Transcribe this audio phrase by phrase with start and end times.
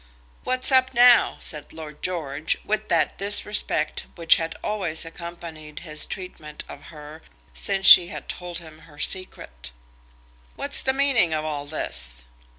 [0.43, 6.63] "What's up now?" said Lord George, with that disrespect which had always accompanied his treatment
[6.67, 7.21] of her
[7.53, 9.71] since she had told him her secret.
[10.55, 12.25] "What's the meaning of all this?"